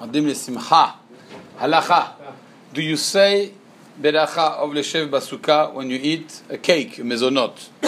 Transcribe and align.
Adim 0.00 0.34
Simcha. 0.34 0.94
Halacha. 1.58 2.12
Do 2.72 2.80
you 2.80 2.96
say 2.96 3.52
beracha 4.00 4.56
of 4.56 4.70
leshev 4.70 5.10
basuka 5.10 5.74
when 5.74 5.90
you 5.90 5.98
eat 6.00 6.40
a 6.48 6.56
cake, 6.56 6.98
a 6.98 7.02
mezonot? 7.02 7.68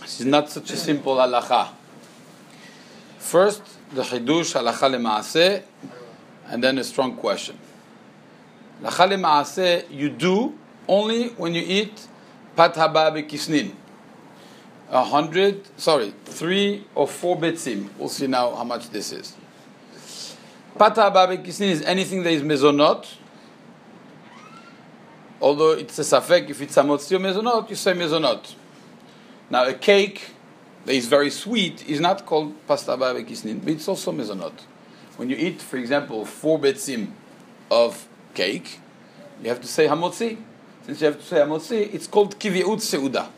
this 0.00 0.20
is 0.20 0.26
not 0.26 0.50
such 0.50 0.72
a 0.72 0.76
simple 0.76 1.14
halacha. 1.14 1.68
First, 3.18 3.62
the 3.94 4.02
chidush 4.02 4.60
halacha 4.60 4.90
lemaaseh, 4.90 5.62
and 6.48 6.64
then 6.64 6.78
a 6.78 6.84
strong 6.84 7.14
question. 7.14 7.56
Halacha 8.82 9.08
lemaaseh, 9.08 9.88
you 9.88 10.10
do 10.10 10.58
only 10.88 11.28
when 11.28 11.54
you 11.54 11.62
eat 11.64 12.08
pat 12.56 12.74
haba 12.74 13.12
bekisnin. 13.12 13.72
A 14.90 15.04
hundred, 15.04 15.66
sorry, 15.78 16.14
three 16.24 16.84
or 16.94 17.06
four 17.06 17.36
betzim. 17.36 17.90
We'll 17.98 18.08
see 18.08 18.26
now 18.26 18.54
how 18.54 18.64
much 18.64 18.88
this 18.88 19.12
is. 19.12 19.36
Pata 20.78 21.10
babekisnin 21.10 21.68
is 21.68 21.82
anything 21.82 22.22
that 22.22 22.30
is 22.30 22.42
mezonot. 22.42 23.06
Although 25.40 25.72
it's 25.72 25.98
a 25.98 26.02
safek, 26.02 26.48
if 26.48 26.62
it's 26.62 26.76
amotzi 26.76 27.12
or 27.12 27.18
mezonot, 27.18 27.68
you 27.68 27.76
say 27.76 27.92
mezonot. 27.92 28.54
Now 29.50 29.66
a 29.66 29.74
cake 29.74 30.30
that 30.86 30.94
is 30.94 31.06
very 31.06 31.30
sweet 31.30 31.86
is 31.86 32.00
not 32.00 32.24
called 32.24 32.54
pasta 32.66 32.92
babekisnin, 32.92 33.60
but 33.60 33.74
it's 33.74 33.88
also 33.88 34.10
mezonot. 34.10 34.54
When 35.16 35.28
you 35.28 35.36
eat, 35.36 35.60
for 35.60 35.76
example, 35.76 36.24
four 36.24 36.58
betzim 36.58 37.10
of 37.70 38.08
cake, 38.34 38.80
you 39.42 39.48
have 39.50 39.60
to 39.60 39.68
say 39.68 39.86
hamotzi. 39.86 40.38
Since 40.86 41.00
you 41.00 41.06
have 41.08 41.18
to 41.18 41.24
say 41.26 41.36
hamotzi, 41.36 41.92
it's 41.92 42.06
called 42.06 42.38
kiviut 42.38 42.78
seuda. 42.78 43.28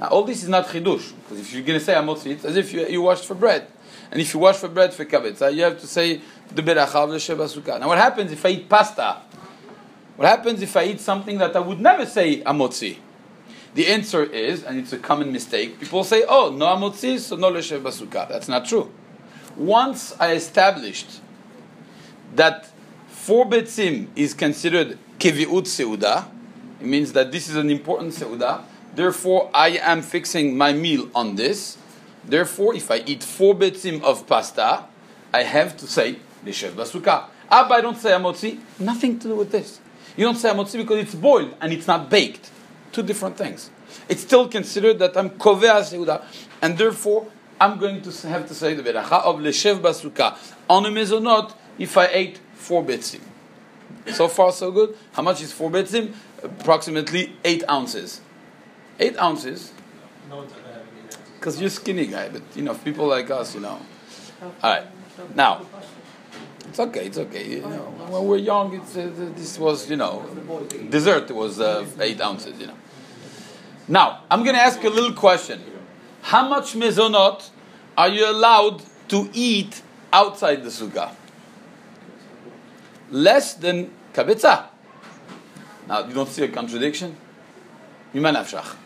Now 0.00 0.08
all 0.08 0.24
this 0.24 0.42
is 0.42 0.48
not 0.48 0.66
chidush, 0.66 1.12
because 1.22 1.40
if 1.40 1.52
you're 1.52 1.62
going 1.62 1.78
to 1.78 1.84
say 1.84 1.92
hamotzi, 1.92 2.32
it's 2.32 2.44
as 2.44 2.56
if 2.56 2.72
you, 2.72 2.86
you 2.86 3.02
washed 3.02 3.26
for 3.26 3.34
bread. 3.34 3.66
And 4.10 4.20
if 4.20 4.32
you 4.34 4.40
wash 4.40 4.56
for 4.56 4.68
bread 4.68 4.92
for 4.92 5.04
kabetza, 5.04 5.54
you 5.54 5.62
have 5.62 5.78
to 5.80 5.86
say 5.86 6.20
the 6.52 6.62
beracha 6.62 6.94
of 6.96 7.10
the 7.10 7.78
Now, 7.78 7.86
what 7.86 7.98
happens 7.98 8.32
if 8.32 8.44
I 8.44 8.48
eat 8.48 8.68
pasta? 8.68 9.18
What 10.16 10.26
happens 10.26 10.62
if 10.62 10.76
I 10.76 10.84
eat 10.84 11.00
something 11.00 11.38
that 11.38 11.54
I 11.54 11.60
would 11.60 11.80
never 11.80 12.06
say 12.06 12.42
amotzi? 12.42 12.96
The 13.74 13.86
answer 13.86 14.24
is, 14.24 14.64
and 14.64 14.78
it's 14.78 14.92
a 14.92 14.98
common 14.98 15.30
mistake, 15.30 15.78
people 15.78 16.02
say, 16.02 16.24
oh, 16.28 16.50
no 16.50 16.66
amotzi, 16.66 17.18
so 17.18 17.36
no 17.36 17.52
leshev 17.52 17.82
basuka. 17.82 18.28
That's 18.28 18.48
not 18.48 18.66
true. 18.66 18.90
Once 19.56 20.14
I 20.18 20.32
established 20.32 21.20
that 22.34 22.68
four 23.06 23.46
betzim 23.46 24.08
is 24.16 24.34
considered 24.34 24.98
keviut 25.18 25.66
seuda, 25.66 26.28
it 26.80 26.86
means 26.86 27.12
that 27.12 27.30
this 27.30 27.48
is 27.48 27.56
an 27.56 27.70
important 27.70 28.12
seuda, 28.12 28.64
therefore 28.94 29.50
I 29.54 29.70
am 29.78 30.02
fixing 30.02 30.56
my 30.56 30.72
meal 30.72 31.08
on 31.14 31.36
this, 31.36 31.78
Therefore, 32.24 32.74
if 32.74 32.90
I 32.90 32.98
eat 33.06 33.22
four 33.22 33.54
betzim 33.54 34.02
of 34.02 34.26
pasta, 34.26 34.84
I 35.32 35.42
have 35.42 35.76
to 35.78 35.86
say 35.86 36.16
Lishev 36.44 36.72
Basuka. 36.72 37.24
Abba, 37.50 37.74
I 37.74 37.80
don't 37.80 37.96
say 37.96 38.10
amotzi. 38.10 38.60
Nothing 38.78 39.18
to 39.20 39.28
do 39.28 39.36
with 39.36 39.50
this. 39.50 39.80
You 40.16 40.24
don't 40.24 40.36
say 40.36 40.50
amotzi 40.50 40.76
because 40.78 40.98
it's 40.98 41.14
boiled 41.14 41.54
and 41.60 41.72
it's 41.72 41.86
not 41.86 42.10
baked. 42.10 42.50
Two 42.92 43.02
different 43.02 43.36
things. 43.36 43.70
It's 44.08 44.22
still 44.22 44.48
considered 44.48 44.98
that 44.98 45.16
I'm 45.16 45.30
kovea 45.30 45.80
seuda, 45.82 46.24
and 46.60 46.76
therefore 46.76 47.28
I'm 47.60 47.78
going 47.78 48.02
to 48.02 48.28
have 48.28 48.46
to 48.48 48.54
say 48.54 48.74
the 48.74 48.82
beracha 48.82 49.22
of 49.22 49.36
Lishev 49.36 49.80
Basuka 49.80 50.36
on 50.68 50.86
a 50.86 50.90
mezonot 50.90 51.54
if 51.78 51.96
I 51.96 52.06
ate 52.06 52.38
four 52.54 52.84
betzim. 52.84 53.20
So 54.12 54.28
far, 54.28 54.52
so 54.52 54.70
good. 54.70 54.96
How 55.12 55.22
much 55.22 55.42
is 55.42 55.52
four 55.52 55.70
betzim? 55.70 56.14
Approximately 56.42 57.36
eight 57.44 57.64
ounces. 57.68 58.20
Eight 59.00 59.18
ounces 59.18 59.72
because 61.36 61.58
you're 61.58 61.70
skinny 61.70 62.06
guy, 62.06 62.28
but 62.28 62.42
you 62.54 62.60
know, 62.60 62.74
people 62.74 63.06
like 63.06 63.30
us, 63.30 63.54
you 63.54 63.60
know. 63.62 63.80
All 64.62 64.74
right, 64.74 64.86
now 65.34 65.66
it's 66.68 66.78
okay, 66.78 67.06
it's 67.06 67.16
okay. 67.16 67.48
You 67.48 67.62
know, 67.62 67.94
when 68.10 68.26
we're 68.26 68.36
young, 68.36 68.74
it's, 68.74 68.94
uh, 68.96 69.10
this 69.34 69.58
was, 69.58 69.88
you 69.88 69.96
know, 69.96 70.22
dessert 70.90 71.30
was 71.30 71.60
uh, 71.60 71.86
eight 71.98 72.20
ounces, 72.20 72.60
you 72.60 72.66
know. 72.66 72.76
Now 73.88 74.24
I'm 74.30 74.44
going 74.44 74.54
to 74.54 74.60
ask 74.60 74.84
a 74.84 74.90
little 74.90 75.14
question: 75.14 75.62
How 76.20 76.46
much 76.46 76.74
mezonot 76.74 77.48
are 77.96 78.08
you 78.08 78.30
allowed 78.30 78.82
to 79.08 79.30
eat 79.32 79.80
outside 80.12 80.62
the 80.62 80.68
sukkah? 80.68 81.14
Less 83.10 83.54
than 83.54 83.90
kabetza. 84.12 84.66
Now 85.88 86.06
you 86.06 86.12
don't 86.12 86.28
see 86.28 86.44
a 86.44 86.48
contradiction. 86.48 87.16
Mimanavshach. 88.14 88.76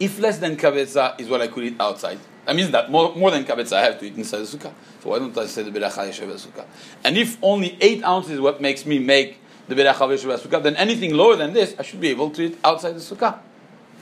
If 0.00 0.18
less 0.18 0.38
than 0.38 0.56
kabetza 0.56 1.20
is 1.20 1.28
what 1.28 1.40
I 1.40 1.48
could 1.48 1.64
eat 1.64 1.76
outside, 1.80 2.18
that 2.46 2.56
means 2.56 2.70
that 2.72 2.90
more, 2.90 3.14
more 3.14 3.30
than 3.30 3.44
kabetza 3.44 3.74
I 3.74 3.82
have 3.82 3.98
to 4.00 4.06
eat 4.06 4.16
inside 4.16 4.38
the 4.38 4.44
sukkah. 4.58 4.72
So 5.02 5.10
why 5.10 5.18
don't 5.18 5.36
I 5.36 5.46
say 5.46 5.62
the 5.62 5.70
beracha 5.70 6.08
yeshev 6.08 6.32
sukkah? 6.34 6.66
And 7.04 7.16
if 7.16 7.38
only 7.42 7.78
eight 7.80 8.02
ounces 8.04 8.32
is 8.32 8.40
what 8.40 8.60
makes 8.60 8.84
me 8.84 8.98
make 8.98 9.38
the 9.68 9.74
beracha 9.74 9.94
yeshev 9.94 10.38
sukkah, 10.38 10.62
then 10.62 10.76
anything 10.76 11.14
lower 11.14 11.36
than 11.36 11.52
this, 11.52 11.74
I 11.78 11.82
should 11.82 12.00
be 12.00 12.08
able 12.08 12.30
to 12.30 12.42
eat 12.42 12.58
outside 12.64 12.92
the 12.92 13.00
sukkah. 13.00 13.38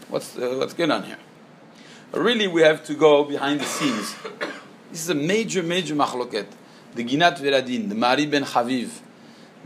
What's 0.09 0.37
uh, 0.37 0.57
what's 0.59 0.75
going 0.75 0.91
on 0.91 1.05
here? 1.05 1.19
Really, 2.13 2.47
we 2.47 2.63
have 2.63 2.85
to 2.85 2.95
go 2.95 3.25
behind 3.25 3.61
the 3.61 3.65
scenes. 3.65 4.15
This 4.91 5.05
is 5.05 5.09
a 5.09 5.15
major, 5.15 5.63
major 5.63 5.95
machloket. 5.95 6.47
The 6.95 7.05
Ginat 7.05 7.39
Veradim, 7.39 7.89
the 7.89 7.95
Mahari 7.95 8.31
ben 8.31 8.45
Chaviv, 8.45 8.91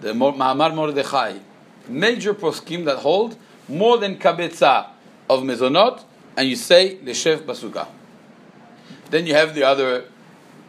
the 0.01 0.13
Ma'amar 0.13 0.73
Mordechai, 0.73 1.39
major 1.89 2.35
poskim 2.35 2.85
that 2.85 2.99
hold 2.99 3.37
more 3.69 3.99
than 3.99 4.17
kabetza 4.17 4.89
of 5.29 5.43
mezonot 5.43 6.05
and 6.37 6.49
you 6.49 6.57
say 6.57 6.97
Leshev 7.05 7.39
Basuka. 7.39 7.89
Then 9.11 9.27
you 9.27 9.35
have 9.35 9.55
the 9.55 9.63
other 9.63 10.05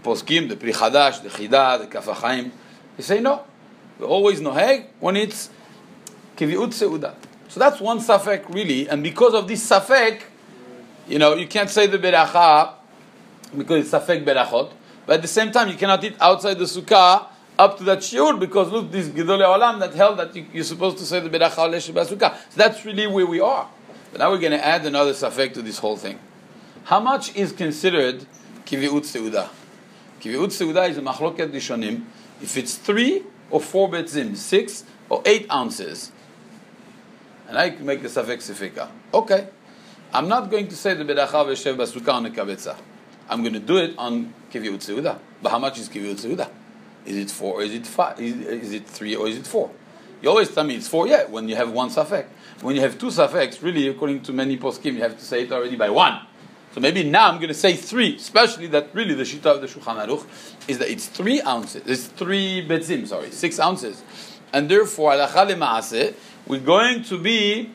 poskim, 0.04 0.48
the 0.48 0.56
Pri 0.56 0.72
Chadash, 0.72 1.22
the 1.24 1.30
Chida, 1.30 1.80
the 1.80 1.88
Kaf 1.88 2.06
Hachaim. 2.06 2.52
They 2.96 3.04
say 3.04 3.20
no. 3.20 3.44
We 4.00 4.06
always 4.06 4.40
noheg 4.40 4.88
when 5.00 5.18
it's 5.18 5.50
Kiviut 6.36 6.70
Seuda. 6.70 7.16
So 7.50 7.60
that's 7.60 7.80
one 7.80 8.00
safek 8.00 8.54
really, 8.54 8.90
and 8.90 9.02
because 9.02 9.34
of 9.34 9.48
this 9.48 9.68
safek, 9.68 10.22
you 11.08 11.18
know, 11.18 11.36
you 11.36 11.48
can't 11.48 11.70
say 11.70 11.88
the 11.88 11.98
beracha 11.98 12.74
because 13.58 13.86
it's 13.86 13.92
safek 13.92 14.26
berachot, 14.26 14.72
but 15.06 15.16
at 15.16 15.22
the 15.22 15.28
same 15.28 15.52
time 15.52 15.70
you 15.70 15.76
cannot 15.76 16.04
eat 16.04 16.16
outside 16.20 16.56
the 16.60 16.66
sukkah 16.66 17.28
up 17.58 17.78
to 17.78 17.84
that 17.86 18.00
shiur 18.00 18.40
because 18.40 18.70
look, 18.70 18.92
this 18.92 19.08
Gedolei 19.08 19.46
Olam 19.46 19.80
that 19.80 19.94
held 19.94 20.20
that 20.20 20.36
you, 20.36 20.62
are 20.62 20.64
supposed 20.64 20.98
to 20.98 21.06
say 21.06 21.20
the 21.20 21.30
beracha 21.30 21.58
al 21.58 21.72
sukkah. 21.72 22.36
So 22.36 22.56
that's 22.56 22.86
really 22.86 23.08
where 23.08 23.26
we 23.26 23.40
are. 23.40 23.68
But 24.12 24.20
now 24.20 24.32
we're 24.32 24.40
going 24.40 24.52
to 24.52 24.66
add 24.66 24.86
another 24.86 25.14
safek 25.14 25.54
to 25.54 25.62
this 25.62 25.80
whole 25.80 25.98
thing. 25.98 26.20
How 26.86 27.00
much 27.00 27.36
is 27.36 27.52
considered 27.52 28.26
kiviut 28.66 29.04
seuda? 29.04 29.50
Kiviut 30.22 30.48
seuda 30.48 30.90
is 30.90 30.98
a 30.98 31.02
machloket 31.02 31.52
rishonim. 31.52 32.06
If 32.42 32.58
it's 32.58 32.76
three 32.76 33.24
or 33.50 33.60
four 33.60 33.90
betzim, 33.90 34.36
six 34.36 34.84
or 35.10 35.22
eight 35.26 35.52
ounces, 35.52 36.12
and 37.48 37.58
I 37.58 37.70
can 37.72 37.86
make 37.86 38.02
the 38.02 38.10
safek 38.10 38.38
sifika. 38.38 38.90
Okay, 39.14 39.48
I'm 40.14 40.28
not 40.28 40.50
going 40.50 40.68
to 40.68 40.76
say 40.76 40.94
the 40.94 41.04
beracha 41.04 41.46
v'shev 41.46 41.76
basuka 41.76 42.14
on 42.14 42.24
the 42.24 42.30
kabetza. 42.30 42.78
I'm 43.30 43.42
going 43.42 43.54
to 43.54 43.60
do 43.60 43.78
it 43.78 43.96
on 43.98 44.34
kiviut 44.52 44.80
seuda. 44.80 45.20
But 45.42 45.50
how 45.50 45.60
much 45.60 45.80
is 45.80 45.90
kiviut 45.90 46.16
seuda? 46.16 46.50
Is 47.06 47.16
it 47.18 47.32
four 47.32 47.56
or 47.56 47.64
is 47.64 47.74
it 47.74 47.86
five? 47.86 48.20
Is, 48.20 48.36
is 48.36 48.74
it 48.74 48.88
three 48.88 49.16
or 49.16 49.28
is 49.28 49.38
it 49.38 49.48
four? 49.48 49.72
You 50.22 50.30
always 50.30 50.50
tell 50.50 50.64
me 50.64 50.76
it's 50.76 50.88
four, 50.88 51.08
yeah, 51.08 51.26
when 51.26 51.48
you 51.48 51.56
have 51.56 51.72
one 51.72 51.90
safek. 51.90 52.26
When 52.62 52.76
you 52.76 52.82
have 52.82 52.98
two 52.98 53.08
safeks, 53.08 53.62
really, 53.62 53.88
according 53.88 54.22
to 54.24 54.34
many 54.34 54.58
poskim, 54.58 54.94
you 54.96 55.02
have 55.02 55.18
to 55.18 55.24
say 55.24 55.44
it 55.44 55.52
already 55.52 55.76
by 55.76 55.90
one. 55.90 56.22
So 56.74 56.82
maybe 56.82 57.04
now 57.04 57.30
I'm 57.30 57.38
going 57.38 57.48
to 57.48 57.54
say 57.54 57.74
three, 57.74 58.16
especially 58.18 58.68
that 58.68 58.90
really 58.94 59.14
the 59.14 59.24
shita 59.24 59.46
of 59.46 59.62
the 59.62 59.68
Shulchan 59.68 60.06
Aruch 60.06 60.26
is 60.68 60.78
that 60.80 60.90
it's 60.90 61.08
three 61.08 61.42
ounces, 61.42 61.84
it's 61.88 62.06
three 62.06 62.66
betzim, 62.68 63.08
sorry, 63.08 63.32
six 63.32 63.60
ounces. 63.60 64.04
And 64.54 64.70
therefore, 64.70 65.16
we're 66.48 66.60
going 66.60 67.04
to 67.04 67.18
be 67.18 67.72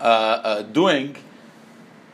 uh, 0.00 0.04
uh, 0.04 0.62
doing 0.62 1.16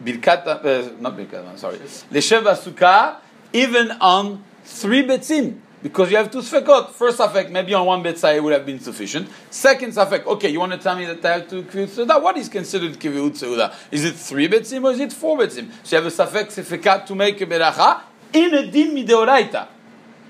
birkat, 0.02 0.46
uh, 0.46 0.92
not 1.00 1.16
birkat, 1.16 1.48
I'm 1.48 1.58
sorry, 1.58 1.78
lesheva 1.78 2.56
sukkah, 2.56 3.16
even 3.52 3.90
on 4.00 4.44
three 4.64 5.02
betzim. 5.02 5.60
Because 5.84 6.10
you 6.10 6.16
have 6.16 6.30
two 6.30 6.38
sfekot. 6.38 6.92
First 6.92 7.18
safek, 7.18 7.50
maybe 7.50 7.74
on 7.74 7.84
one 7.84 8.02
betzai 8.02 8.42
would 8.42 8.54
have 8.54 8.64
been 8.64 8.80
sufficient. 8.80 9.28
Second 9.50 9.92
safek, 9.92 10.24
okay, 10.24 10.48
you 10.48 10.58
want 10.58 10.72
to 10.72 10.78
tell 10.78 10.96
me 10.96 11.04
that 11.04 11.22
I 11.22 11.32
have 11.34 11.48
to 11.50 11.62
kivut 11.62 11.88
seuda? 11.88 12.22
What 12.22 12.38
is 12.38 12.48
considered 12.48 12.98
kivut 12.98 13.32
seuda? 13.32 13.74
Is 13.90 14.02
it 14.02 14.14
three 14.14 14.48
betzim 14.48 14.82
or 14.82 14.92
is 14.92 15.00
it 15.00 15.12
four 15.12 15.36
betzim? 15.36 15.70
So 15.82 15.94
you 15.94 16.02
have 16.02 16.10
a 16.10 16.16
safek 16.16 16.46
sefekat 16.46 17.04
to 17.04 17.14
make 17.14 17.38
a 17.42 17.44
beracha 17.44 18.00
in 18.32 18.54
a 18.54 18.70
din 18.70 18.96
mideoraita. 18.96 19.68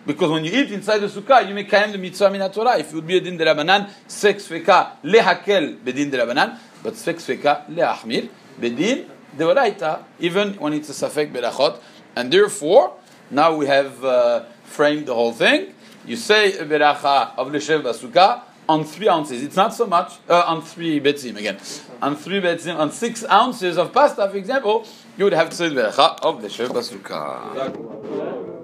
Because 0.05 0.33
when 0.33 0.45
you 0.45 0.51
eat 0.51 0.73
inside 0.73 0.99
the 0.99 1.07
sukkah, 1.07 1.49
you 1.49 1.55
make 1.55 1.71
kaim 1.71 1.93
the 1.93 1.99
mitzvah 1.99 2.33
min 2.33 2.51
Torah. 2.51 2.77
If 2.77 2.89
it 2.89 2.95
would 2.97 3.07
be 3.07 3.19
a 3.19 3.21
din 3.21 3.37
de 3.37 3.45
rabanan, 3.45 3.89
sek 4.09 4.39
sfeka 4.39 5.03
lehakel 5.05 5.79
bedin 5.79 6.11
de 6.11 6.19
rabanan, 6.19 6.59
but 6.83 6.97
sek 6.97 7.19
sfeka 7.19 7.71
leachmir 7.71 8.29
bedin 8.61 9.07
deoraita, 9.37 10.03
even 10.19 10.55
when 10.55 10.73
it's 10.73 10.91
a 10.91 11.09
safek 11.09 11.33
berachot. 11.33 11.79
And 12.17 12.33
therefore, 12.33 12.95
now 13.35 13.55
we 13.55 13.67
have 13.67 14.05
uh, 14.05 14.45
framed 14.65 15.07
the 15.07 15.15
whole 15.15 15.33
thing. 15.33 15.75
You 16.07 16.17
say 16.17 16.53
beracha 16.53 17.37
of 17.37 17.53
l'shev 17.53 17.83
basuka 17.83 18.43
on 18.69 18.85
three 18.85 19.09
ounces. 19.09 19.43
It's 19.43 19.57
not 19.57 19.75
so 19.75 19.87
much 19.87 20.15
uh, 20.29 20.45
on 20.47 20.63
three 20.63 21.01
betzim 21.01 21.37
again. 21.37 21.59
On 22.01 22.17
three 22.17 22.41
betzim, 22.41 22.79
on 22.79 22.93
six 22.93 23.25
ounces 23.29 23.77
of 23.79 23.93
pasta, 23.93 24.29
for 24.29 24.37
example, 24.37 24.87
you 25.17 25.25
would 25.25 25.33
have 25.33 25.51
to 25.51 25.57
say 25.57 25.69
beracha 25.69 26.21
of 26.23 26.43
l'shev 26.43 26.69
basuka. 26.69 28.55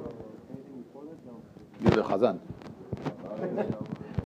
You're 1.82 1.90
the 1.90 2.02
Chazan. 2.02 3.86